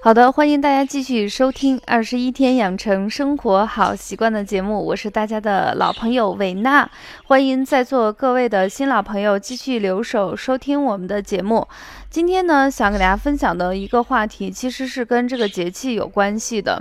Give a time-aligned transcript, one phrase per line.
[0.00, 6.88] 好的，欢迎大家继续收听《二十一天养成生活好习惯》的节目，我是大家的老朋友维娜。
[7.24, 11.66] 欢迎在座各位的新老朋友继续留守收听我们的节目。
[12.08, 16.80] 今天呢，想给大家分享的一个话题，其实是跟这个节气有关系的。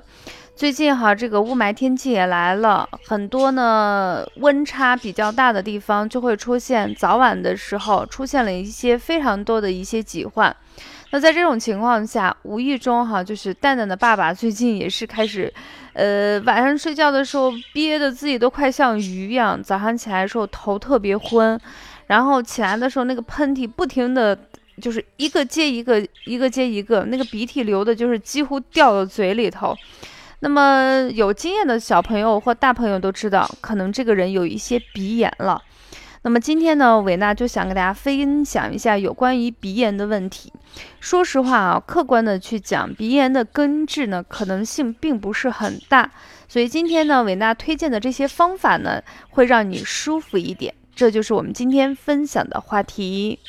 [0.56, 10.56] 最近哈，这个雾霾天气也来了，很多呢温差比较大的地方就会出现早晚的时候出现了一些非常多的一些疾患。
[11.12, 15.52] 那在这种情况下，无意中哈，就是蛋蛋的爸爸最近也是开始，
[15.94, 21.60] 呃，晚上睡觉的时候憋得自己都快像鱼一样，早上起来的时候头特别昏，
[22.08, 24.38] 然后起来的时候那个喷嚏不停的，
[24.82, 29.76] 就是一个接一个，一个接一个，那个鼻涕流的就是几乎掉到嘴里头。
[30.40, 35.60] 那么有经验的小朋友或大朋友都知道，可能这个人有一些鼻炎了。
[36.28, 40.52] 那么今天呢，伟娜就想跟大家分享一下有关于鼻炎的问题。
[41.00, 46.12] 说实话啊，客观的去讲，鼻炎的根治呢可能性并不是很大。
[46.50, 50.74] 所以今天呢，伟娜推荐的这些方法呢，会让你舒服一点。
[50.94, 53.40] 这就是我们今天分享的话题。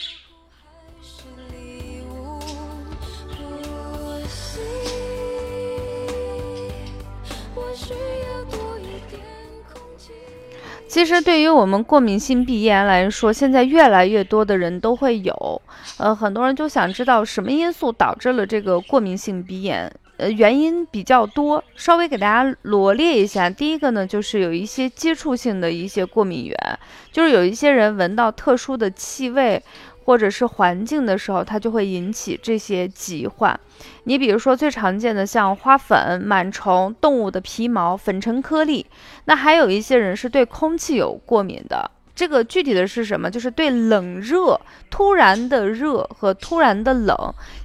[10.89, 15.63] 其实，对于我们过敏性鼻炎来说，现在越来越多的人都会有。
[15.99, 19.93] 呃，很多人就想知道什么因素导致了这个过敏性鼻炎。
[20.17, 23.51] 呃，原因比较多，稍微给大家罗列一下。
[23.51, 26.79] 第一个呢，就是有一些接触性的一些过敏源，
[27.13, 29.63] 就是有一些人闻到特殊的气味。
[30.09, 33.61] 或者是环境的时候，它就会引起这些疾患。
[34.05, 38.87] 你比如说最常见的像花粉、螨虫、动物的皮毛、粉尘颗粒，
[39.27, 41.91] 那还有一些人是对空气有过敏的。
[42.19, 43.31] 这个具体的是什么？
[43.31, 47.17] 就是对冷热突然的热和突然的冷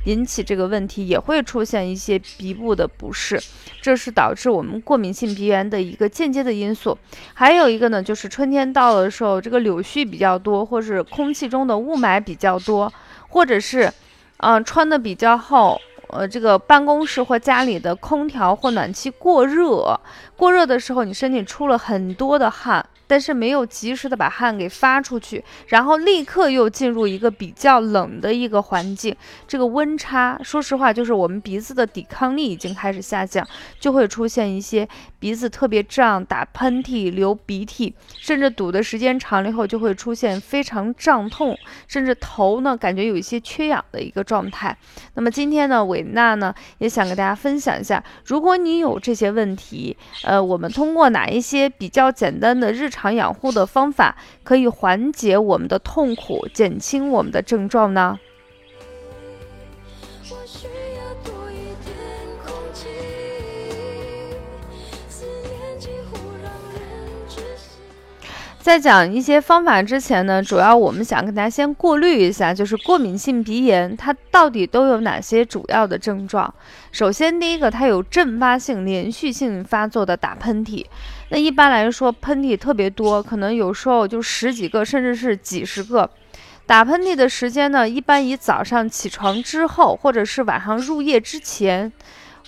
[0.06, 3.42] 引起这个问题，也会出现一些鼻部的不适，
[3.81, 6.96] 这是导致我们过敏性鼻炎的一个间接的因素。
[7.34, 12.94] 还有一个呢，就是春天到了的时候，这个柳絮比较多，或是空气中的雾霾比较多，
[13.30, 13.92] 或者是，
[14.38, 20.00] 嗯，穿的比较厚，呃，这个办公室或家里的空调或暖气过热，
[20.38, 22.86] 过热的时候，你身体出了很多的汗。
[23.13, 29.16] 但是没有及时的把汗给发出去，然后立刻又进入一个比较冷的一个环境，
[29.47, 33.47] 这个温差，说实话，就是我们鼻子的抵抗力已经开始下降，
[33.79, 41.56] 就会出现一些鼻子特别胀、打喷嚏、流鼻涕，甚至堵的时间长了以后，就会出现非常胀痛，
[41.88, 44.75] 甚至头呢感觉有一些缺氧的一个状态。
[45.13, 58.18] 那么今天呢，伟娜呢也想跟大家分享一下，如果你有这些问题，呃，我们通过哪一些比较简单的日常常养护的方法可以缓解我们的痛苦，减轻我们的症状呢？
[68.63, 76.51] 在讲一些方法之前呢，主要我们想跟大家先过滤一下，就是过敏性鼻炎它到底都有哪些主要的症状。
[76.90, 80.85] 首先，第一个，它有阵发性、连续性发作的打喷嚏。
[81.28, 86.09] 那一般来说，喷嚏特别多，可能有时候就十几个，甚至是几十个。
[86.66, 91.91] 打喷嚏的时间呢，一般以早上起床之后，或者是晚上入夜之前。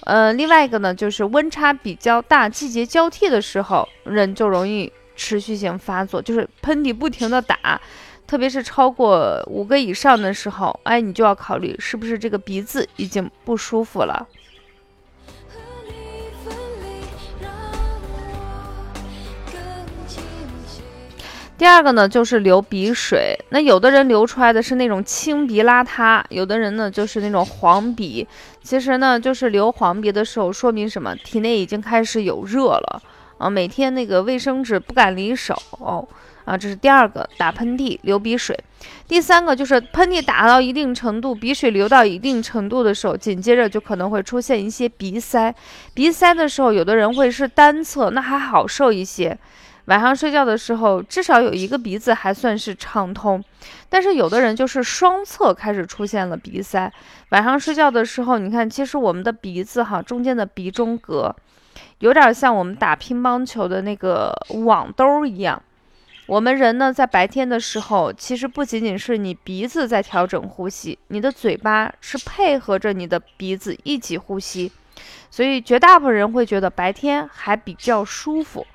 [0.05, 4.89] 呃，另外一个呢，就是温差比较大、季节交替的时候，人就容易。
[5.15, 7.79] 持续性发作就是喷嚏不停的打，
[8.27, 14.27] 特别是超过五个以上的时候，哎，你就要考虑是不是这个鼻子已经不舒服了。
[21.57, 23.33] 第二个呢，就是流鼻水。
[23.49, 28.27] 那有的人流出来的是那种清鼻邋遢，有的人呢就是那种黄鼻。
[28.61, 31.15] 其实呢，就是流黄鼻的时候，说明什么？
[31.15, 33.01] 体内已经开始有热了。
[33.37, 35.53] 啊，每天那个卫生纸不敢离手
[36.45, 38.57] 啊，这是第二个打喷嚏流鼻水。
[39.07, 45.53] 第三个就是喷嚏打到一定程度，鼻水流到一定程度的时候，紧接着就可能会出现一些鼻塞。
[45.93, 49.37] 鼻塞的时候，有的人会是单侧，那还好受一些。
[49.85, 53.43] 晚上睡觉的时候，至少有一个鼻子还算是畅通。
[53.89, 56.91] 但是有的人就是双侧开始出现了鼻塞。
[57.29, 61.35] 晚上睡觉的时候，你看，其实我们的鼻子哈中间的鼻中隔。
[61.99, 64.33] 有点像我们打乒乓球的那个
[64.63, 65.61] 网兜一样。
[66.27, 74.71] 我们人呢，在白天的时候，其实不仅仅是你鼻子在调整呼吸，你的嘴巴是配合着你的鼻子一起呼吸。
[75.29, 78.65] 所以，绝大部分人会觉得白天还比较舒服。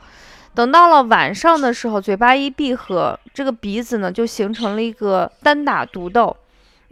[0.55, 6.37] 等到了晚上的时候，嘴巴一闭合，这个鼻子呢就形成了一个单打独斗。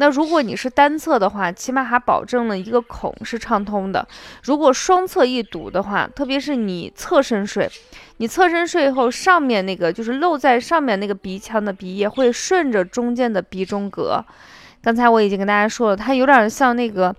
[0.00, 4.06] 那如果你是单侧的话，起码还保证了一个孔是畅通的。
[4.44, 7.68] 如果双侧一堵的话，特别是你侧身睡，
[8.18, 14.24] 你侧身睡后，上面那个就是露在上面那个鼻腔的鼻液会顺着中间的鼻中隔。
[14.80, 17.12] 刚才我已经跟大家说了，它有点像那个，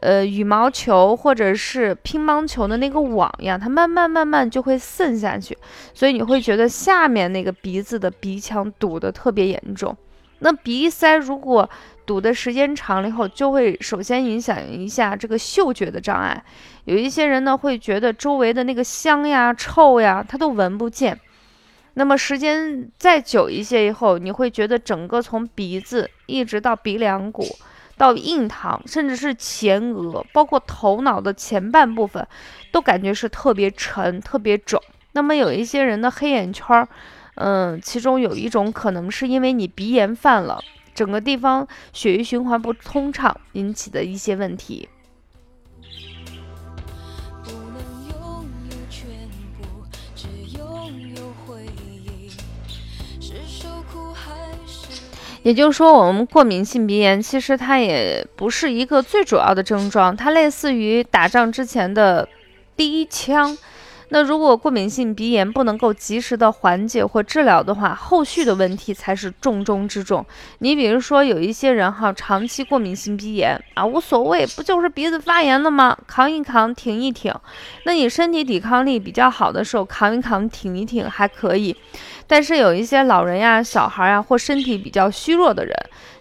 [0.00, 5.56] 呃，羽毛球或者是乒乓球的那个网一样，它慢慢慢慢就会渗下去，
[5.94, 9.96] 所以你会觉得下面那个鼻子的鼻腔堵得特别严重。
[10.42, 11.68] 那鼻塞如果
[12.10, 16.42] 堵的时间长了以后，就会首先影响一下这个嗅觉的障碍。
[16.86, 21.16] 有一些人呢会觉得周围的那个香呀、臭呀，他都闻不见。
[21.94, 27.46] 那么时间再久一些以后，你会觉得整个从鼻子一直到鼻梁骨，
[27.96, 32.26] 到印堂，甚至是前额，包括头脑的前半部分，
[32.72, 34.82] 都感觉是特别沉、特别肿。
[35.12, 36.88] 那么有一些人的黑眼圈儿，
[37.36, 40.60] 嗯，其中有一种可能是因为你鼻炎犯了。
[41.00, 44.86] 整个地方血液循环不通畅引起的一些问题。
[55.42, 62.28] 也就是说，我们过敏性鼻炎其实它也不是一个最主要的症状，它类似于打仗之前的
[62.76, 63.56] 第一枪。
[64.12, 70.26] 那如果过敏性鼻炎不能够及时的缓解或治疗的话，后续的问题才是重中之重。
[70.58, 75.96] 你比如说有一些人哈，长期过敏性鼻炎啊，无所谓，不就是鼻子发炎了吗？
[76.08, 77.32] 扛一扛，挺一挺。
[77.84, 81.76] 那你身体抵抗力比较好的时候，扛一扛，挺一挺还可以。
[82.26, 85.72] 但是有一些老人呀、小孩呀，或身体比较虚弱的人，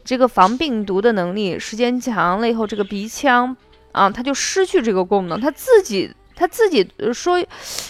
[0.05, 3.57] 这个防病毒的能力时间长了以后，这个鼻腔
[3.93, 6.11] 啊，它就失去这个功能，它自己。
[6.39, 7.37] 他自己说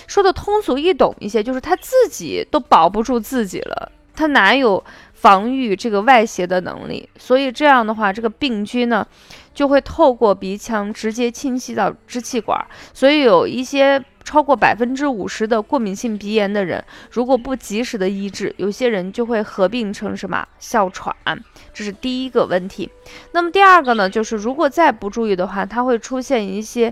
[0.07, 7.07] 说的通俗易懂一些，就是他自己都保不住自己了，他哪有防御这个外邪的能力？
[7.19, 9.06] 所以这样的话，这个病菌呢
[9.54, 12.60] 就会透过鼻腔直接侵袭到支气管，
[12.92, 21.16] 所以有一些超过百分之五十的过敏性鼻炎的人，如果不及时的医治，有些人就会合并成什么哮喘，
[21.72, 22.90] 这是第一个问题。
[23.34, 26.92] 那么第二个呢，就是如果再不注意的话，它会出现一些。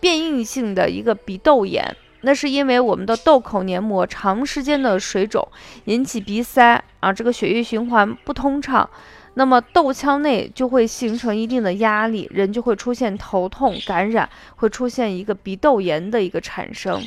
[0.00, 5.46] 变异性的一个鼻窦炎，那是因为我们的窦口黏膜长时间的水肿
[5.84, 8.88] 引起鼻塞啊，这个血液循环不通畅，
[9.34, 17.00] 那么窦腔内就会形成一定的压力，人就会出现头痛、感染，会出现一个鼻窦炎的一个产生。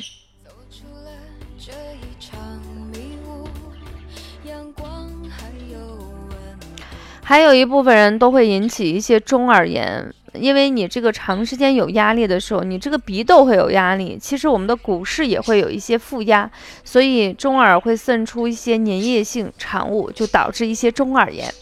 [7.22, 10.12] 还有一部分人都会引起一些中耳炎。
[10.32, 16.48] 因为你这个长时间有压力的时候，你这个鼻窦会有压力，其实我们的骨室也会有一些负压，
[16.84, 21.52] 所以中耳会渗出一些粘液性产物，就导致一些中耳炎。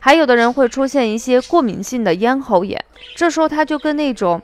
[0.00, 2.84] 还有的人会出现一些过敏性的咽喉炎，
[3.14, 4.42] 这时候它就跟那种，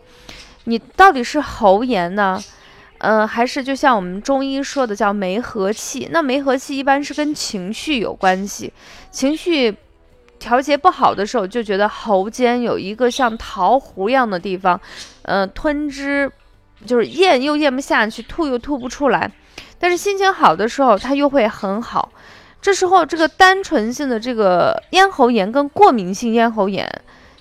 [0.64, 2.42] 你到底是喉炎呢，
[2.98, 6.08] 呃，还是就像我们中医说的叫梅核气？
[6.10, 8.72] 那梅核气一般是跟情绪有关系，
[9.10, 9.74] 情绪。
[10.42, 14.78] 调节不好的时候，就觉得喉间有一个像桃核一样的地方，
[15.22, 16.28] 嗯，吞之
[16.84, 19.30] 就是咽又咽不下去，吐又吐不出来。
[19.78, 22.10] 但是心情好的时候，它又会很好。
[22.60, 26.90] 这时候，这个单纯性的这个咽喉炎跟过敏性咽喉炎，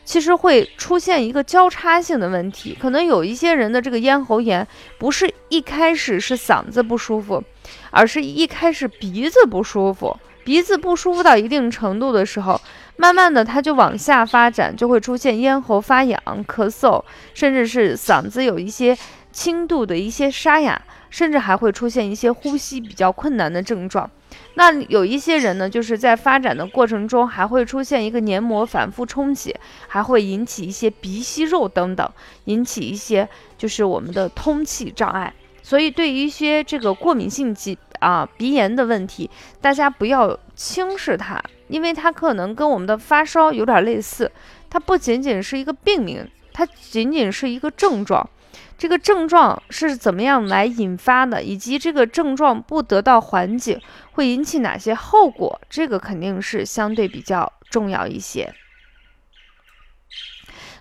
[0.05, 2.77] 其实会出现一个交叉性的问题。
[2.79, 4.67] 可能有一些人的这个咽喉炎，
[4.99, 7.43] 不是一开始是嗓子不舒服，
[7.89, 10.15] 而是一开始鼻子不舒服。
[10.43, 12.59] 鼻子不舒服到一定程度的时候，
[13.01, 17.03] 慢慢的它就往下发展，就会出现咽喉发痒、咳嗽，
[17.33, 18.95] 甚至是嗓子有一些
[19.31, 20.79] 轻度的一些沙哑，
[21.09, 24.07] 甚至还会出现一些呼吸比较困难的症状。
[24.53, 32.07] 那有一些人呢，就是在发展的过程中还会出现一个黏膜反复充血，还会引起一些鼻息肉等等，
[32.43, 33.27] 引起一些
[33.57, 35.33] 就是我们的通气障碍。
[35.63, 39.27] 所以对于一些这个过敏性疾啊，鼻炎的问题，
[39.59, 44.31] 大家不要轻视它，因为它可能跟我们的发烧有点类似，
[44.69, 48.29] 它不仅仅是一个病名，它仅仅是一个症状。
[48.77, 53.79] 这个症状是怎么样来引发的，以及这个症状不得到缓解
[54.11, 58.53] 会引起哪些后果，这个肯定是相对比较重要一些。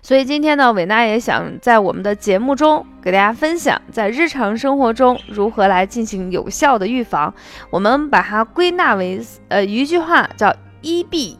[0.01, 7.31] 所以今天呢，伟娜也想在我们的节目中给大家分享，在日常生活中如何来进行有效的预防。
[7.69, 11.37] 我们把它归纳为呃一句话，叫一避、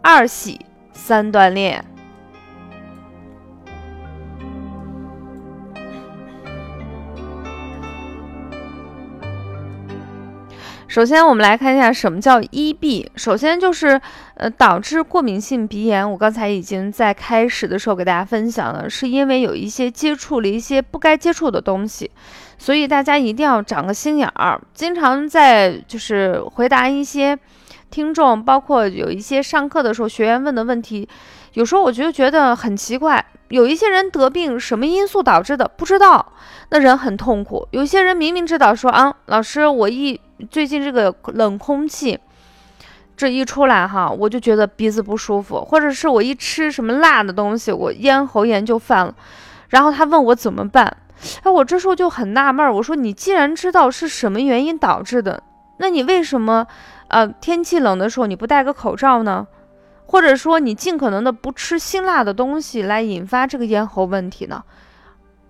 [0.00, 0.60] 二洗、
[0.92, 1.84] 三锻炼。
[10.86, 13.10] 首先，我们来看一下什么叫一闭。
[13.16, 14.00] 首先就是，
[14.34, 16.08] 呃，导致过敏性鼻炎。
[16.08, 22.10] 我刚才已经在开始的时候给大家分享了，是因为有一些接触了一些不该接触的东西，
[22.58, 24.60] 所以大家一定要长个心眼儿。
[24.74, 27.38] 经常在就是回答一些
[27.90, 31.08] 听众，包括有一些上课的时候学员问的问题，
[31.54, 33.24] 有时候我就觉得很奇怪。
[33.48, 36.32] 有一些人得病，什么因素导致的不知道，
[36.68, 37.66] 那人很痛苦。
[37.72, 42.16] 有些人明明知道，说啊，老师，我一最近这个冷空气
[43.16, 49.12] 这一出来哈，我就觉得鼻子不舒服，或者是我一吃什么辣的东西，我咽喉炎就犯了。
[49.70, 50.96] 然后他问我怎么办，
[51.42, 55.42] 哎，我这时候就很纳闷，我说你既然知道是什么原因导致的，
[55.78, 56.64] 那你为什么
[57.10, 59.46] 呃天气冷的时候你不戴个口罩呢？
[60.06, 64.64] 或者说你尽可能的不吃辛辣的东西来引发这个咽喉问题呢？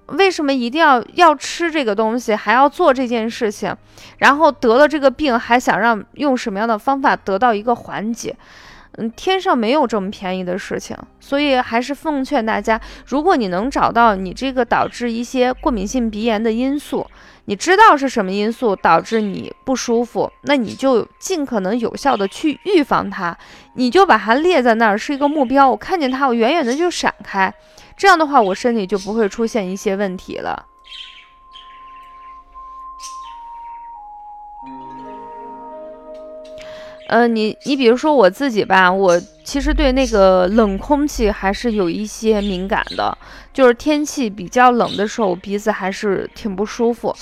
[0.08, 3.74] 为什么一定要要吃这个东西，还要做这件事情？
[4.18, 8.36] 然后得了这个病还想让用什么样的方法得到一个缓解？
[8.96, 17.06] 嗯，天上没有这么便宜的事情，所以还是奉劝大家，如果你能找到你这个导致一些过敏性鼻炎的因素。
[17.46, 23.36] 你知道是什么因素导致你不舒服，那你就尽可能有效的去预防它，
[23.74, 25.68] 你就把它列在那儿是一个目标。
[25.68, 27.52] 我看见它，我远远的就闪开，
[27.96, 30.66] 这样的话，我身体就不会出现一些问题了。
[37.10, 43.18] 呃，你你比如说我自己吧，我其实对那个冷空气还是有一些敏感的，
[43.52, 47.12] 就是天气比较冷的时候，鼻子还是挺不舒服。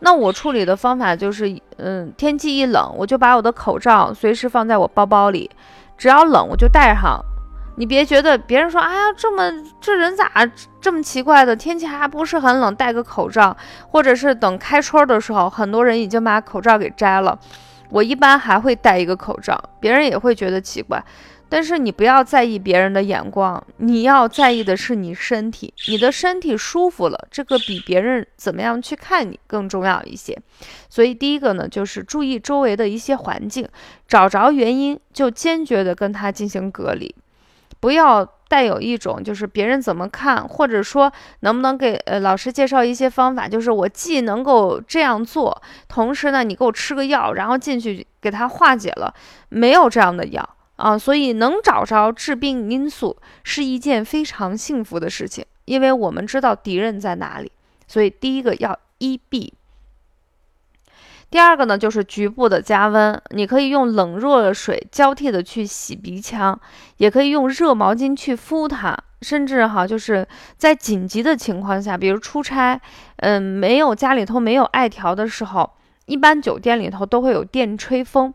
[0.00, 5.50] 那我处理的方法就是，嗯，天气一冷，我就把我的口罩随时放在我包包里，
[5.98, 7.20] 只要冷我就戴上。
[7.76, 10.30] 你别觉得别人说，哎呀，这么这人咋
[10.80, 11.54] 这么奇怪的？
[11.54, 13.54] 天气还不是很冷，戴个口罩，
[13.90, 17.38] 或者是等开春的时候，很多人已经把口罩给摘了。
[17.94, 21.00] 我一般还会戴一个口罩，别人也会觉得奇怪。
[21.48, 30.36] 但是你不要在意别人的眼光，你要在意的是你身体，你的身体舒服了，这个比别人怎么样去看你更重要一些。
[30.88, 33.68] 所以第一个呢，就是注意周围的一些环境，
[34.08, 37.14] 找着原因就坚决的跟他进行隔离，
[37.78, 38.28] 不要。
[38.48, 49.12] 带有一种就是别人怎么看，或者说能不能给呃老师介绍一些方法，就是我既能够这样做，同时呢你给我吃个药，然后进去给他化解了，
[49.48, 57.50] 没有这样的药啊，所以能找着致病因素是一件非常幸福的事情，因为我们知道敌人在哪里，
[57.86, 59.54] 所以第一个要一避。
[61.34, 66.56] 第二个呢，就是局部的加温，你可以用冷热水交替的去洗鼻腔，
[66.98, 70.24] 也可以用热毛巾去敷它，甚至哈，就是
[70.56, 72.80] 在紧急的情况下，比如出差，
[73.16, 75.68] 嗯，没有家里头没有艾条的时候，
[76.06, 78.32] 一般酒店里头都会有电吹风，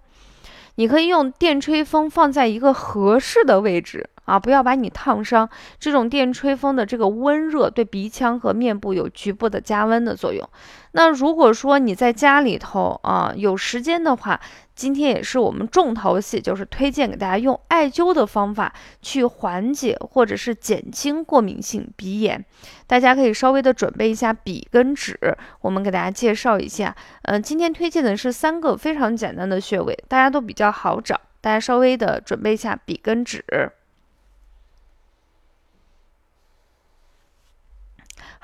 [0.76, 4.10] 你可以用电吹风放在一个合适的位置。
[4.30, 5.50] 啊，不要把你烫伤。
[5.80, 10.48] 这种电吹风的这个温热对鼻腔和面部有局部的加温的作用。
[10.92, 14.40] 那如果说你在家里头啊有时间的话，
[14.76, 22.44] 今天也是我们重头戏，就是推荐给大家用艾灸的方法去缓解或者是减轻过敏性鼻炎。
[22.88, 25.18] 大家可以稍微的准备一下笔跟纸，
[25.62, 26.96] 我们给大家介绍一下。
[27.24, 33.44] 嗯，今天推荐的是三个非常简单的穴位，大家都比较好找，大家稍微的准备一下笔跟纸。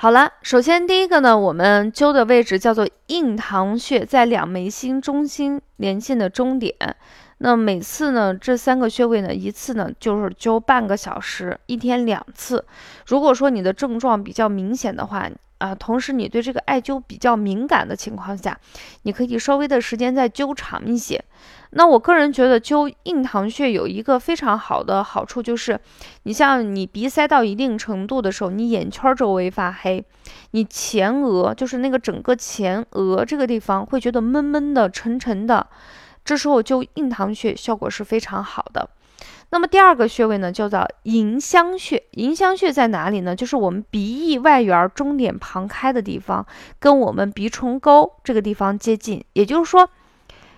[0.06, 6.76] 好了，首先第一个呢，我们灸的位置叫做印堂穴，在两眉心中心连线的中点。
[7.40, 12.64] 那每次呢，这三个穴位呢，一次呢就是灸半个小时，一天两次。
[13.08, 18.60] 如果说你的症状比较明显的话，啊，同时你对这个艾灸比较敏感的情况下，
[19.04, 21.24] 你可以稍微的时间再灸长一些。
[21.72, 25.80] 那我个人觉得灸印堂穴有一个非常好的好处，就是
[26.24, 30.04] 你像你鼻塞到一定程度的时候，你眼圈周围发黑，
[30.52, 35.68] 你前额就是那个整个前额这个地方会觉得闷闷的、沉沉的，
[36.24, 38.90] 这时候灸印堂穴效果是非常好的。
[39.50, 42.04] 那么第二个穴位呢，叫做迎香穴。
[42.12, 43.36] 迎香穴在哪里呢？
[43.36, 46.46] 就是我们鼻翼外缘中点旁开的地方，
[46.80, 49.90] 跟我们鼻唇沟这个地方接近，也就是说。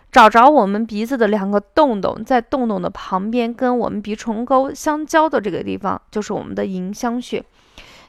[0.10, 7.44] 找着我们鼻子的两个洞洞，在洞洞的旁边，跟我们鼻唇沟相交的这个地方，就是我们的迎香穴。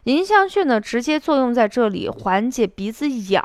[0.05, 3.45] 迎香穴呢，直接作用在这里，缓解鼻子痒，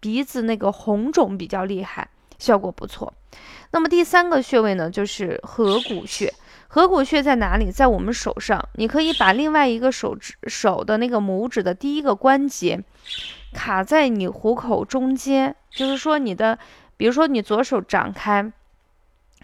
[0.00, 3.14] 鼻子那个红肿比较厉害，效果不错。
[3.70, 6.34] 那么第三个穴位呢，就是合谷穴。
[6.74, 7.70] 合谷穴在哪里？
[7.70, 12.82] 在我们手上，你可以把另外一个手指手的那个拇指的第一个关节
[13.52, 16.58] 卡在你虎口中间，就是说你的。
[16.96, 18.50] 比如说你左手掌开，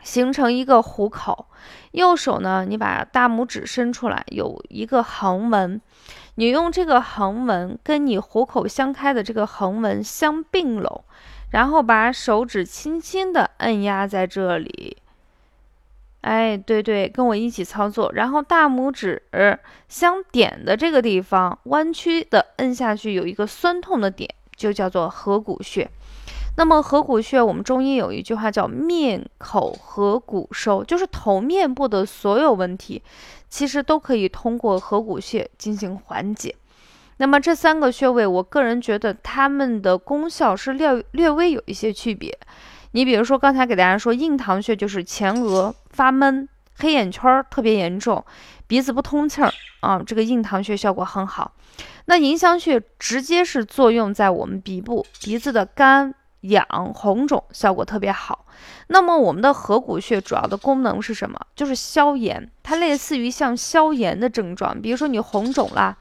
[0.02, 1.46] 形成一个虎口，
[1.92, 5.80] 右手呢，你把大拇指伸出来，有一个横纹，
[6.34, 11.04] 你用这个横纹跟你虎口相开的这个横纹相并拢，
[11.52, 14.96] 然后把手指轻轻的按压在这里。
[16.22, 19.22] 哎，对对，跟我一起操作，然后大拇指
[19.88, 25.88] 相点的这个地方弯曲的摁下去，有一个酸痛的点，就叫做合谷穴。
[26.56, 33.00] 那么合谷穴，我们中医有一句话叫“面口合谷收”，就是头面部的所有问题，
[33.48, 36.54] 其实都可以通过合谷穴进行缓解。
[37.16, 42.36] 那么这三个穴位，我个人觉得它们的功效是略略微有一些区别。
[42.92, 48.24] 你比如说，刚才给大家说，印堂穴就是前额发闷、黑眼圈特别严重、
[48.66, 51.52] 鼻子不通气儿啊，这个印堂穴效果很好。
[52.06, 58.44] 那迎香穴直接是作用在我们鼻部，鼻子的干痒、红肿效果特别好。
[58.88, 61.38] 那么我们的合谷穴主要的功能是什么？
[61.54, 65.96] 就是消炎，它类似于像消炎的症状，比如说你红肿啦。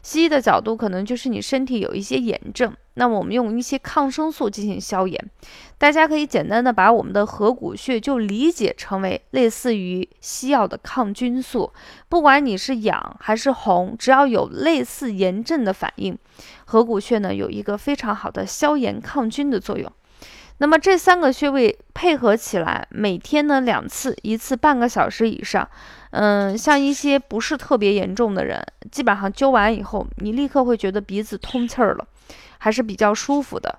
[0.00, 5.30] 西医的角度可能就是你身体有一些炎症，那么我们用一些抗生素进行消炎。
[5.78, 11.72] 大家可以简单的把我们的合谷穴就理解成为类似于西药的抗菌素。
[12.08, 16.18] 不管你是痒还是红，只要有类似炎症的反应，
[16.64, 19.90] 合谷穴呢有一个非常好的消炎抗菌的作用。
[20.60, 25.68] 那么这三个穴位配合起来，每天呢两次，一次半个小时以上。
[26.10, 32.04] 嗯，像一些不是特别严重的人，基本上灸完以后，你立刻会觉得鼻子通气儿了，
[32.58, 33.78] 还是比较舒服的。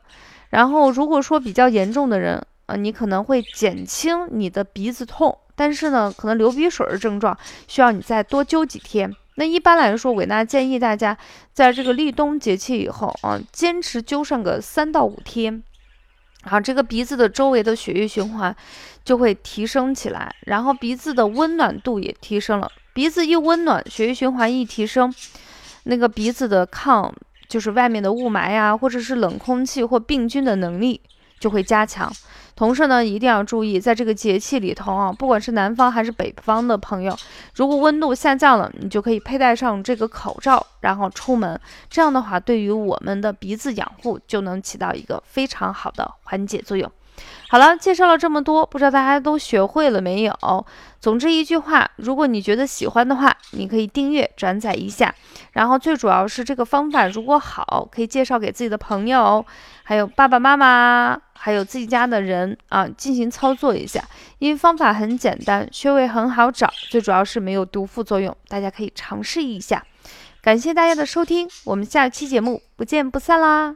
[0.50, 9.14] 然后如果说比较严重的人，呃，你可能会减轻你的鼻子痛，但是呢，可能流鼻水的症状需要你再多灸几天。
[9.35, 11.18] 那一般来说，伟娜建议大家
[11.53, 15.64] 在这个立冬节气以后啊，坚持灸上个三到五天。
[16.44, 18.55] 好，这个鼻子的周围的血液循环
[19.03, 22.70] 就会提升起来，然后鼻子的温暖度也提升了。
[22.94, 25.14] 鼻子一温暖，血液循环一提升，
[25.83, 27.14] 那个鼻子的抗
[27.50, 31.01] 就是外面的雾霾呀，或者是冷空气或病菌的能力
[31.40, 32.09] 就会加强。
[32.55, 37.18] 同时呢，一定要注意，在这个节气里头啊，不管是南方还是北方的朋友，
[37.55, 41.59] 如果温度下降了，你就可以佩戴上这个口罩，然后出门。
[41.90, 46.92] 这样的话，对于我们的鼻子养护就能起到一个非常好的缓解作用。
[47.50, 50.66] 好了，介绍了这么多，不知道大家都学会了没有？
[51.00, 55.14] 总之一句话，如果你觉得喜欢的话，你可以订阅转载一下。
[55.53, 59.44] 然后最主要是这个方法如果好，可以介绍给自己的朋友，
[59.84, 64.03] 还有爸爸妈妈，还有自己家的人啊，进行操作一下。
[64.38, 69.84] 因为方法很简单，穴位很好找，最主要是没有毒副作用，大家可以尝试一下。
[70.42, 73.75] 感谢大家的收听，我们下期节目不见不散啦！